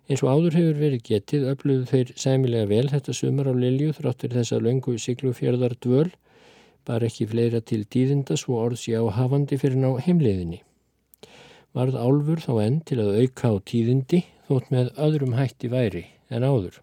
[0.09, 4.35] Eins og áður hefur verið getið öfluðu þeir sæmilega vel þetta sumar á Lilju þráttur
[4.35, 6.11] þessa löngu Siglufjörðar dvöl,
[6.83, 10.63] bara ekki fleira til tíðinda svo orðs ég á hafandi fyrir ná heimliðinni
[11.73, 16.45] varð álfur þá enn til að auka á tíðindi þótt með öðrum hætti væri en
[16.45, 16.77] áður.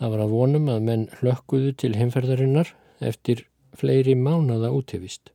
[0.00, 2.72] Það var að vonum að menn hlökkuðu til heimferðarinnar
[3.04, 3.44] eftir
[3.76, 5.33] fleiri mánada útivist.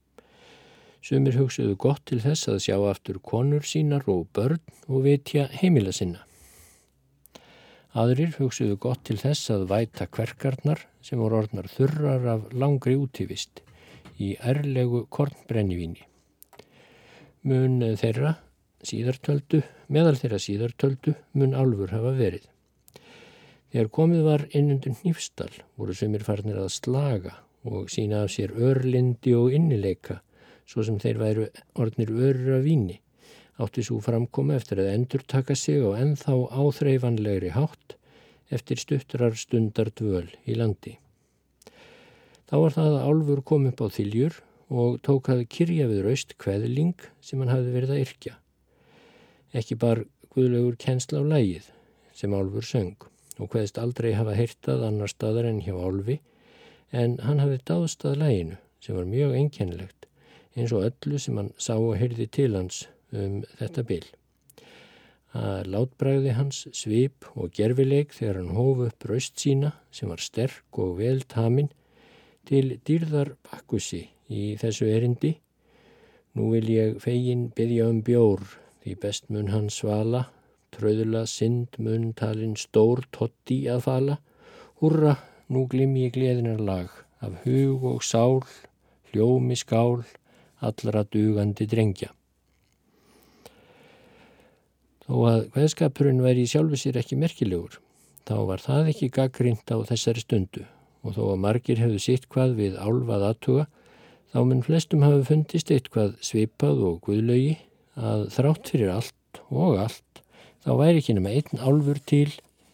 [1.01, 5.93] Sumir hugsuðu gott til þess að sjá aftur konur sínar og börn og vitja heimila
[5.95, 6.25] sinna.
[7.95, 13.63] Aðrir hugsuðu gott til þess að væta kverkarnar sem voru orðnar þurrar af langri útivist
[14.19, 16.09] í erlegu kornbrennivíni
[17.47, 18.35] mun þeirra
[18.83, 22.45] síðartöldu, meðal þeirra síðartöldu mun álfur hafa verið.
[23.69, 27.35] Þegar komið var innundur nýfstal voru sömur farnir að slaga
[27.69, 30.21] og sína af sér örlindi og innileika
[30.69, 31.45] svo sem þeir væru
[31.81, 32.99] orðnir örur af víni
[33.59, 37.95] átti svo framkoma eftir að endur taka sig á ennþá áþreifanlegri hátt
[38.55, 40.95] eftir stuttrar stundar dvöl í landi.
[42.49, 46.33] Þá var það að álfur kom upp á þiljur og tók að kyrja við raust
[46.41, 48.33] kveðling sem hann hafði verið að yrkja.
[49.53, 51.69] Ekki bar Guðlaugur kennsla á lægið
[52.15, 53.07] sem Álfur söng
[53.39, 56.19] og hveðst aldrei hafa heyrtað annar staðar en hjá Álfi
[56.95, 59.98] en hann hafði dáðst að læginu sem var mjög einkennilegt
[60.59, 62.83] eins og öllu sem hann sá og heyrði til hans
[63.15, 64.05] um þetta bil.
[65.37, 70.79] Að látbræði hans svip og gerfileik þegar hann hóf upp raust sína sem var sterk
[70.81, 71.69] og vel tamin
[72.49, 75.35] til dýrðar bakkusi í þessu erindi.
[76.33, 78.41] Nú vil ég fegin byggja um bjór,
[78.81, 80.27] því best mun hann svala,
[80.73, 84.17] tröðla synd mun talin stór totti að fala.
[84.81, 85.15] Húrra,
[85.49, 86.89] nú glim ég gleðinar lag,
[87.21, 88.41] af hug og sál,
[89.11, 90.05] hljómi skál,
[90.65, 92.11] allra dugandi drengja.
[95.05, 97.79] Þó að hveðskapurinn væri í sjálfu sér ekki merkilegur,
[98.29, 100.65] þá var það ekki gaggrind á þessari stundu
[100.99, 103.65] og þó að margir hefðu sitt hvað við álvað aðtuga,
[104.29, 107.55] þá mun flestum hafi fundist eitthvað svipað og guðlögi
[107.97, 110.23] að þrátt fyrir allt og allt
[110.65, 112.29] þá væri ekki nema einn álfur til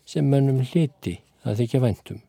[0.10, 2.24] sem mönnum hliti að þykja væntum.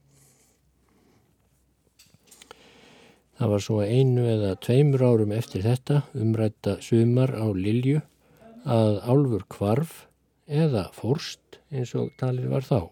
[3.37, 8.01] Það var svo einu eða tveimur árum eftir þetta umrætta sumar á Lilju
[8.65, 10.05] að álfur kvarf
[10.47, 12.89] eða fórst eins og talir var þá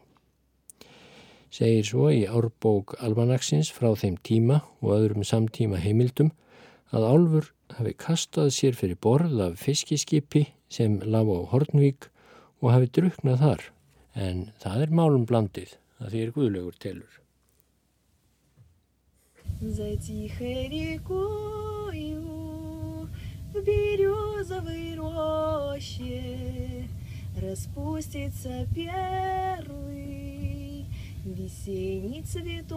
[1.54, 6.32] segir svo í árbók almanaksins frá þeim tíma og öðrum samtíma heimildum
[6.94, 12.08] að Álfur hafi kastað sér fyrir borð af fiskiskipi sem lág á Hortnvík
[12.62, 13.66] og hafi druknað þar
[14.26, 17.23] en það er málum blandið að því er guðlegur telur.
[19.66, 22.22] За тихой рекою
[23.52, 26.86] в березовой роще
[27.40, 30.84] распустится первый
[31.24, 32.76] весенний цветок,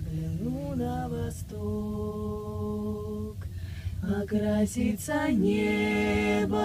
[0.07, 2.17] взгляну на восток.
[4.03, 6.57] Окрасится небо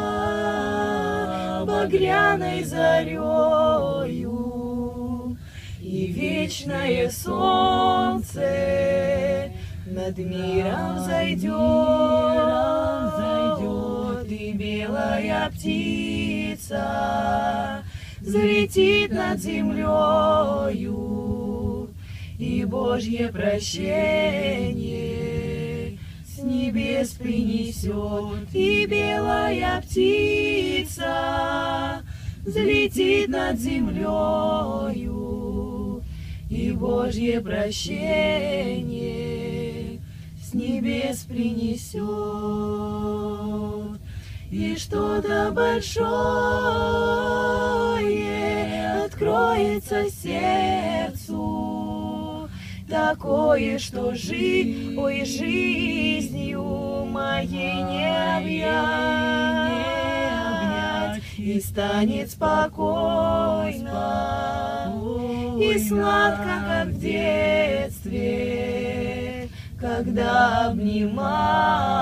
[1.67, 3.29] багряной зарею,
[5.81, 8.41] И вечное солнце
[9.87, 11.53] над миром зайдет,
[14.31, 16.85] и белая птица
[18.21, 21.22] взлетит над землею,
[22.73, 23.99] Божье прощение
[26.27, 31.07] с небес принесет, и белая птица
[32.47, 35.13] взлетит над землею,
[36.49, 38.01] и Божье прощение
[40.43, 42.01] с небес принесет.
[44.51, 45.93] И что-то большое
[49.05, 51.22] откроется сердцу,
[52.93, 58.83] Такое, что жить, ой, жизнью моей не объять,
[61.39, 63.73] И станет спокойно
[65.59, 68.29] и сладко, как в детстве,
[69.81, 71.97] Когда обнимала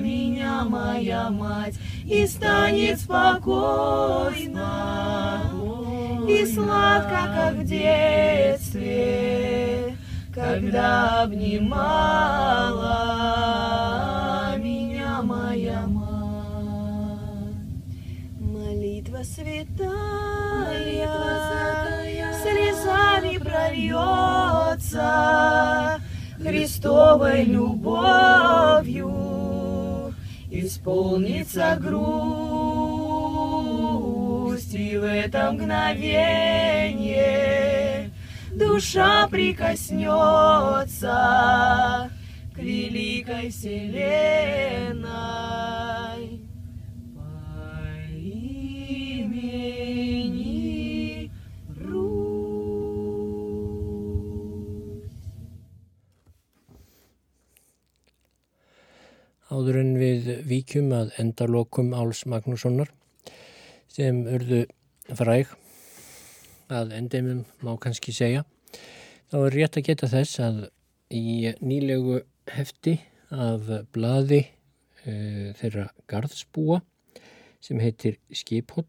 [0.00, 4.22] меня моя мать, И станет спокойно
[6.32, 8.92] и сладко, как в детстве,
[10.34, 11.76] когда обнимала
[14.56, 16.12] меня моя мать.
[18.40, 19.90] Молитва святая,
[22.42, 25.00] слезами прольется,
[26.38, 29.12] Христовой любовью
[30.50, 32.41] исполнится грусть,
[34.74, 38.10] и в это мгновение
[38.52, 42.10] душа прикоснется
[42.54, 45.02] к великой вселенной
[47.14, 47.22] по
[48.14, 49.60] имени
[51.76, 52.32] Русь.
[59.52, 62.88] Áður við víkjum að endalokum Áls Magnússonar
[63.92, 64.64] sem urðu
[65.12, 65.50] fræg
[66.72, 68.44] að endemum má kannski segja.
[69.28, 70.62] Þá er rétt að geta þess að
[71.12, 72.96] í nýlegu hefti
[73.32, 76.80] af blaði uh, þeirra garðsbúa
[77.62, 78.88] sem heitir Skipholl.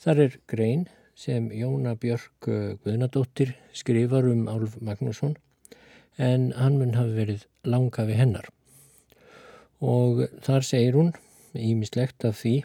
[0.00, 0.86] Þar er grein
[1.18, 2.48] sem Jóna Björk
[2.84, 5.36] Guðnadóttir skrifar um Álf Magnússon
[6.18, 8.48] en hann mun hafi verið langa við hennar.
[9.82, 11.12] Og þar segir hún
[11.54, 12.56] ímislegt af því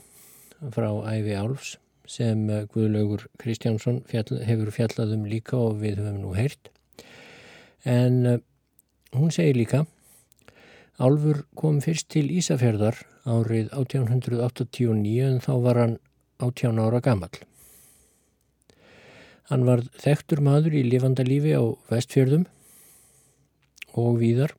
[0.72, 6.34] frá æfi Álfs sem Guðlaugur Kristjánsson fjall, hefur fjallað um líka og við höfum nú
[6.36, 6.72] heyrt.
[7.84, 8.40] En uh,
[9.16, 9.84] hún segir líka
[11.02, 15.96] Álfur kom fyrst til Ísafjörðar árið 1889 en þá var hann
[16.44, 17.40] 18 ára gamall.
[19.50, 22.46] Hann var þekktur maður í lifandalífi á vestfjörðum
[24.00, 24.54] og víðar.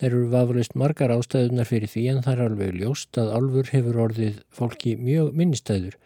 [0.00, 4.00] Þeir eru vafalist margar ástæðunar fyrir því en það er alveg ljóst að Álfur hefur
[4.06, 5.98] orðið fólki mjög minnistæður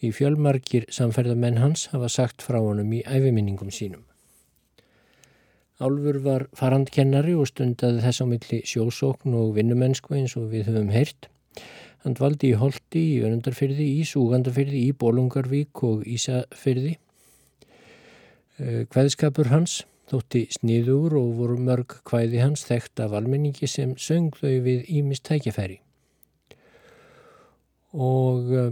[0.00, 4.04] því fjölmarkir samferðamenn hans hafa sagt frá honum í æfiminningum sínum.
[5.76, 10.92] Álfur var farandkennari og stundaði þess á milli sjósókn og vinnumennsku eins og við höfum
[10.92, 11.28] heyrt.
[12.04, 16.96] Hann dvaldi í Holti, í Önundarfyrði, í Súgandafyrði, í Bólungarvík og Ísafyrði.
[18.92, 24.54] Kvæðskapur hans þótti sniður og voru mörg kvæði hans þekkt af almenningi sem söng þau
[24.66, 25.80] við ímist tækifæri.
[27.96, 28.70] Og uh,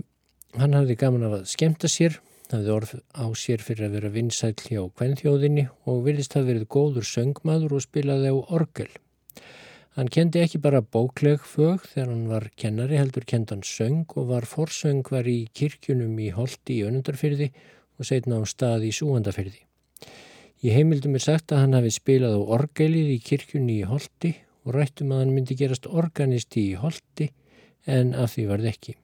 [0.61, 2.21] hann hafði gaman af að skemta sér,
[2.53, 7.09] hafði orð á sér fyrir að vera vinsæl hjá kvennþjóðinni og virðist hafa verið góður
[7.09, 8.91] söngmaður og spilaði á orgel.
[9.95, 14.27] Hann kendi ekki bara bókleg fög þegar hann var kennari heldur kend hann söng og
[14.33, 17.53] var forsöngvar í kirkjunum í Holti í Önundarfyrði
[17.99, 19.63] og setna á stað í Súandafyrði.
[20.65, 24.31] Í heimildum er sagt að hann hafi spilað á orgelið í kirkjunni í Holti
[24.65, 27.29] og rættum að hann myndi gerast organisti í Holti
[27.85, 28.95] en af því varð ekki.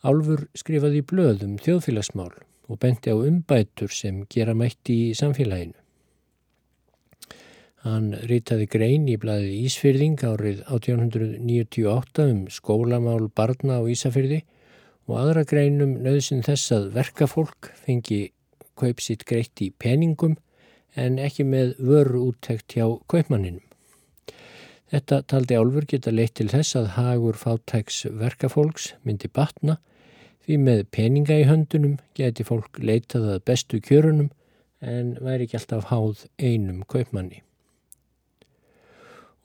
[0.00, 2.32] Álfur skrifaði blöðum þjóðfélagsmál
[2.70, 5.76] og benti á umbætur sem gera mætti í samfélaginu.
[7.84, 14.42] Hann ritaði grein í blaðið Ísfyrðing árið 1898 um skólamál barna á Ísafyrði
[15.08, 18.30] og aðra greinum nöðsinn þess að verkafólk fengi
[18.80, 20.38] kaup sitt greitt í peningum
[20.96, 23.62] en ekki með vöru úttekt hjá kaupmanninum.
[24.90, 29.78] Þetta taldi Álfur geta leitt til þess að hagur fátæks verkafólks myndi batna
[30.50, 34.32] Því með peninga í höndunum geti fólk leitað að bestu kjörunum
[34.80, 37.44] en væri ekki alltaf háð einum kaupmanni.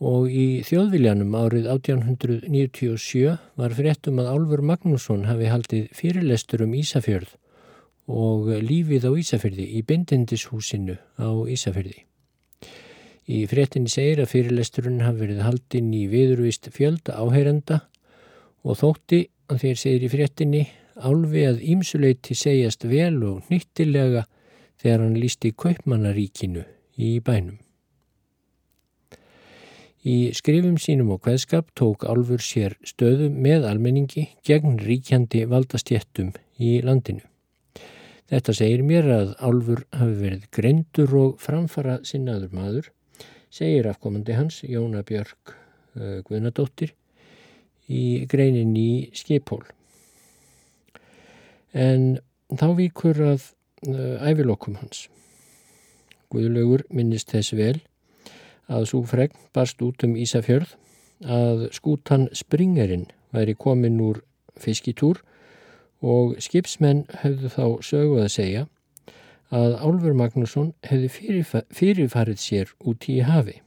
[0.02, 7.36] Og í þjóðviljanum árið 1897 var fréttum að Álfur Magnússon hafi haldið fyrirlestur um Ísafjörð
[8.06, 12.04] og lífið á Ísafjörði í bindindishúsinu á Ísafjörði.
[13.26, 17.82] Í fréttinni segir að fyrirlesturinn hafi verið haldinn í viðurvist fjölda áheyrenda
[18.62, 20.64] og þótti að þeir segir í fréttinni
[20.96, 24.26] álfi að ímsuleiti segjast vel og nýttilega
[24.82, 26.66] þegar hann lísti kaupmannaríkinu
[27.02, 27.58] í bænum.
[30.06, 36.78] Í skrifum sínum og hveðskap tók álfur sér stöðu með almenningi gegn ríkjandi valdastjettum í
[36.86, 37.26] landinu.
[38.26, 42.88] Þetta segir mér að álfur hafi verið grendur og framfara sinnaður maður
[43.54, 46.96] segir afkomandi hans Jóna Björg uh, Guðnadóttir
[47.86, 49.62] í greinin í skipól.
[51.70, 52.18] En
[52.50, 53.52] þá víkur að
[53.92, 55.06] uh, ævilokum hans.
[56.34, 57.78] Guðlaugur minnist þess vel
[58.66, 60.74] að svo fregn barst út um Ísafjörð
[61.30, 63.06] að skútan Springerinn
[63.36, 64.24] væri komin úr
[64.58, 65.22] fiskitúr
[66.06, 68.66] og skipsmenn höfðu þá sögu að segja
[69.56, 71.10] að Álfur Magnússon hefði
[71.74, 73.62] fyrirfarið sér út í hafi.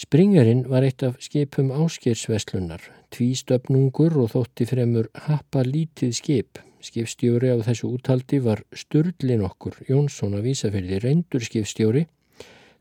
[0.00, 2.80] Springerinn var eitt af skipum áskeirsveslunar,
[3.12, 6.60] tvístöfnungur og þótti fremur happa lítið skip.
[6.80, 12.06] Skipstjóri á þessu úttaldi var Sturlin okkur, Jónsson af Ísafjörði, reyndur skipstjóri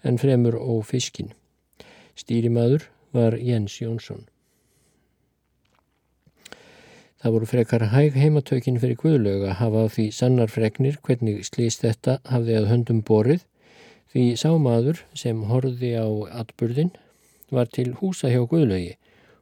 [0.07, 1.33] en fremur ó fiskin.
[2.15, 4.23] Stýrimaður var Jens Jónsson.
[7.19, 12.13] Það voru frekar hæg heimatökin fyrir Guðlaug að hafa því sannar freknir hvernig slýst þetta
[12.31, 13.43] hafði að höndum borið
[14.13, 16.07] því sámaður sem horfi á
[16.39, 16.93] atburðin
[17.51, 18.95] var til húsa hjá Guðlaugi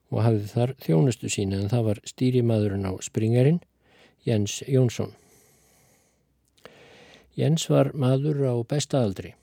[0.10, 3.62] og hafði þar þjónustu sína en það var stýrimaðurinn á springerinn
[4.26, 5.14] Jens Jónsson.
[7.38, 9.36] Jens var maður á bestaaldri.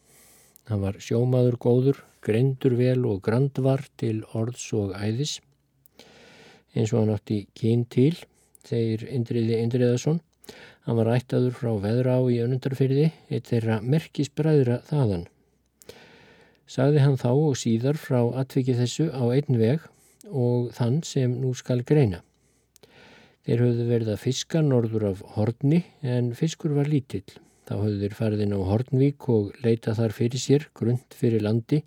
[0.67, 5.39] Hann var sjómaður góður, greindur vel og grandvar til orðs og æðis
[6.75, 8.15] eins og hann átti kyn til,
[8.67, 10.21] þeir Indriði Indriðarsson.
[10.85, 15.25] Hann var ættaður frá veðra á í önundarfyrði, eitt þeirra merkisbræðra þaðan.
[16.69, 19.89] Sagði hann þá og síðar frá atvikið þessu á einn veg
[20.31, 22.23] og þann sem nú skal greina.
[23.45, 27.27] Þeir höfðu verið að fiska norður af Hortni en fiskur var lítill.
[27.69, 31.83] Þá höfðu þeir farið inn á Hortnvík og leita þar fyrir sér, grund fyrir landi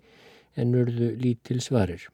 [0.58, 2.06] en urðu lítill svarir.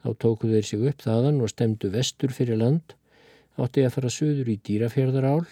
[0.00, 2.94] Þá tókuðu þeir sig upp þaðan og stemdu vestur fyrir land,
[3.60, 5.44] átti að fara söður í dýrafjörðarál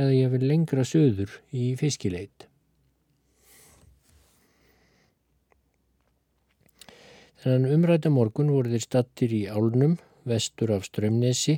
[0.00, 2.46] eða ég vil lengra söður í fiskileit.
[7.40, 9.96] Þannig umræta morgun voru þeir stattir í álnum,
[10.28, 11.56] vestur af strömnesi,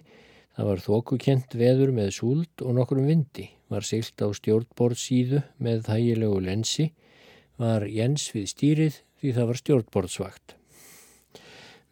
[0.55, 6.39] það var þókukent veður með súld og nokkrum vindi, var silt á stjórnborðsíðu með þægilegu
[6.47, 6.91] lensi,
[7.59, 10.57] var Jens við stýrið því það var stjórnborðsvakt.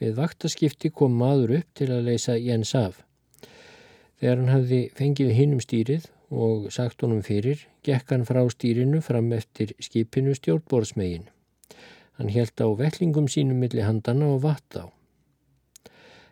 [0.01, 3.03] Við vaktaskipti kom maður upp til að leysa Jens af.
[4.21, 9.29] Þegar hann hafði fengið hinnum stýrið og sagt honum fyrir, gekk hann frá stýrinu fram
[9.37, 11.29] eftir skipinu stjórnborðsmegin.
[12.17, 14.89] Hann helt á vellingum sínum milli handana og vatt á.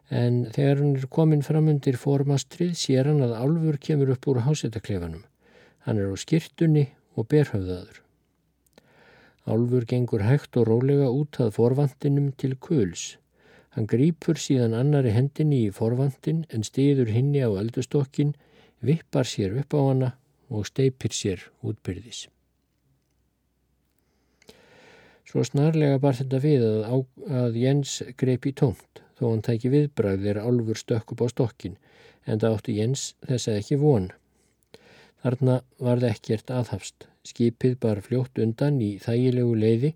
[0.08, 4.44] En þegar hann er komin fram undir formastrið sér hann að álfur kemur upp úr
[4.48, 5.24] hásetaklefanum.
[5.84, 8.00] Hann er á skirtunni og berhöfðaður.
[9.48, 13.16] Álfur gengur hægt og rólega út að forvandinum til kuls.
[13.78, 18.32] Hann grýpur síðan annari hendinni í forvandin en stiður hinni á eldustokkin,
[18.82, 20.08] vippar sér upp á hana
[20.50, 22.24] og steipir sér útbyrðis.
[25.30, 26.96] Svo snarlega bar þetta við að, á,
[27.44, 31.78] að Jens greip í tómt þó hann tæki viðbræð þegar álfur stökk upp á stokkin
[32.26, 34.10] en það átti Jens þess að ekki von.
[35.22, 37.06] Þarna var það ekkert aðhafst.
[37.22, 39.94] Skipið bar fljótt undan í þægilegu leiði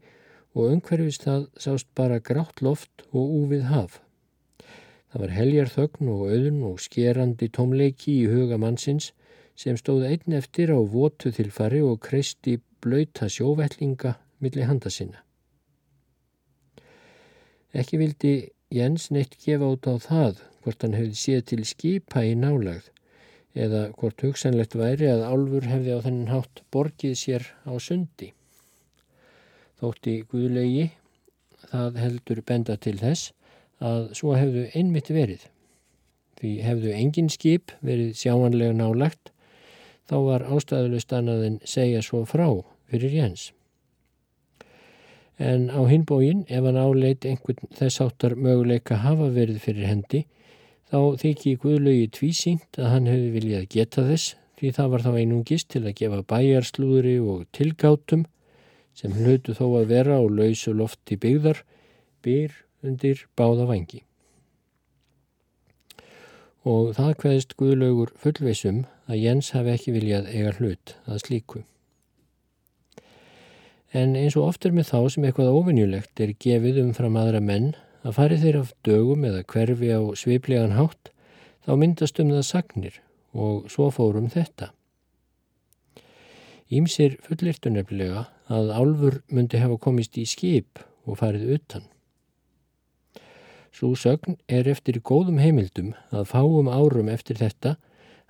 [0.53, 4.01] og umhverfist það sást bara grátt loft og úfið haf.
[5.13, 9.11] Það var heljar þögn og auðn og skerandi tómleiki í huga mannsins
[9.57, 15.21] sem stóð einn eftir á votu tilfari og kreisti blöyta sjóvellinga millir handa sinna.
[17.73, 18.33] Ekki vildi
[18.73, 22.89] Jens neitt gefa út á það hvort hann hefði séð til skipa í nálagð
[23.65, 28.33] eða hvort hugsanlegt væri að álfur hefði á þennan hátt borgið sér á sundi.
[29.83, 30.93] Þótti Guðlegi
[31.73, 33.33] það heldur benda til þess
[33.83, 35.49] að svo hefðu einmitt verið.
[36.39, 39.33] Því hefðu engin skip verið sjáanlega nálagt
[40.07, 42.47] þá var ástæðulegst annað en segja svo frá
[42.93, 43.51] fyrir Jens.
[45.43, 50.23] En á hinbógin ef hann áleit einhvern þess áttar möguleika hafa verið fyrir hendi
[50.93, 55.71] þá þykji Guðlaugi tvísýnt að hann hefði viljað geta þess því það var þá einungist
[55.75, 58.29] til að gefa bæjarslúðri og tilgátum
[58.97, 61.63] sem hlutu þó að vera á lausu lofti byggðar
[62.25, 64.03] byr undir báða vangi.
[66.63, 71.63] Og það hvaðist Guðlaugur fullveisum að Jens hafi ekki viljað eiga hlut að slíku.
[73.93, 77.73] En eins og oft er með þá sem eitthvað óvinnjulegt er gefið umfram aðra menn
[78.03, 81.11] að fari þeir af dögum eða hverfi á sviplegan hátt
[81.67, 82.97] þá myndast um það sagnir
[83.33, 84.71] og svo fórum þetta.
[86.73, 91.85] Ímsir fullirtu nefnilega að álfur myndi hafa komist í skip og farið utan.
[93.73, 97.77] Svo sögn er eftir góðum heimildum að fáum árum eftir þetta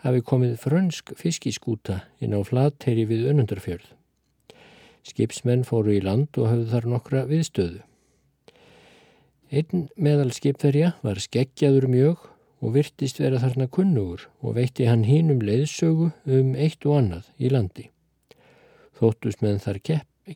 [0.02, 3.86] hafi komið frönsk fiskiskúta inn á flateyri við önundarfjörð.
[5.02, 7.80] Skipsmenn fóru í land og hafðu þar nokkra viðstöðu.
[9.52, 12.28] Einn meðal skipverja var skeggjaður mjög
[12.62, 17.50] og virtist vera þarna kunnugur og veitti hann hínum leiðsögu um eitt og annað í
[17.52, 17.91] landi.
[18.99, 19.80] Þóttust meðan þar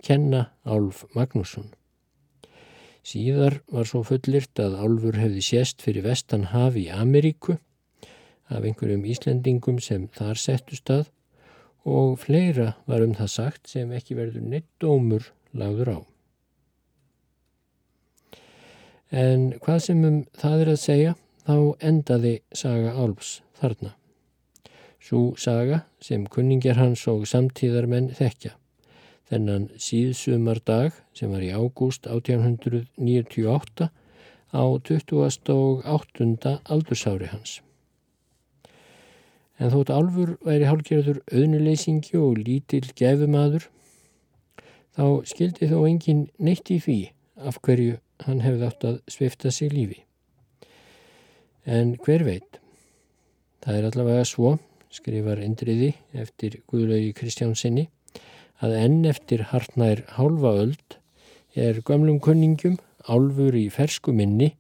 [0.03, 1.71] kenna Álf Magnússon.
[3.07, 7.55] Síðar var svo fullirt að Álfur hefði sést fyrir vestan hafi í Ameríku
[8.51, 11.13] af einhverjum Íslendingum sem þar settu stað
[11.87, 15.99] og fleira var um það sagt sem ekki verður neitt dómur lagður á.
[19.15, 21.15] En hvað sem um það er að segja,
[21.47, 21.57] þá
[21.93, 23.95] endaði saga Álfs þarna.
[25.03, 28.57] Svo saga sem kunningjar hans og samtíðarmenn þekkja
[29.31, 33.89] þennan síðsumar dag sem var í ágúst 1898
[34.55, 36.53] á 28.
[36.65, 37.61] aldursári hans.
[39.59, 43.65] En þótt Álfur væri hálfgerður auðnuleysingi og lítill gefumadur,
[44.97, 46.99] þá skildi þó engin neitt í því
[47.37, 50.05] af hverju hann hefði átt að svifta sig lífi.
[51.67, 52.61] En hver veit?
[53.65, 54.59] Það er allavega svo,
[54.97, 57.87] skrifar Indriði eftir Guðlaugi Kristjánsinni,
[58.65, 60.97] að enn eftir hartnær hálfa öld
[61.57, 64.55] er gömlum kunningum álfur í fersku minni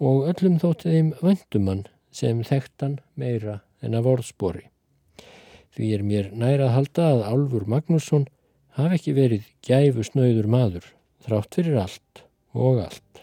[0.00, 4.66] og öllum þótti þeim vöndumann sem þekktan meira en að vorðspori.
[5.70, 8.26] Því er mér næra að halda að Álfur Magnússon
[8.76, 10.88] hafi ekki verið gæfu snauður maður
[11.24, 13.22] þrátt fyrir allt og allt.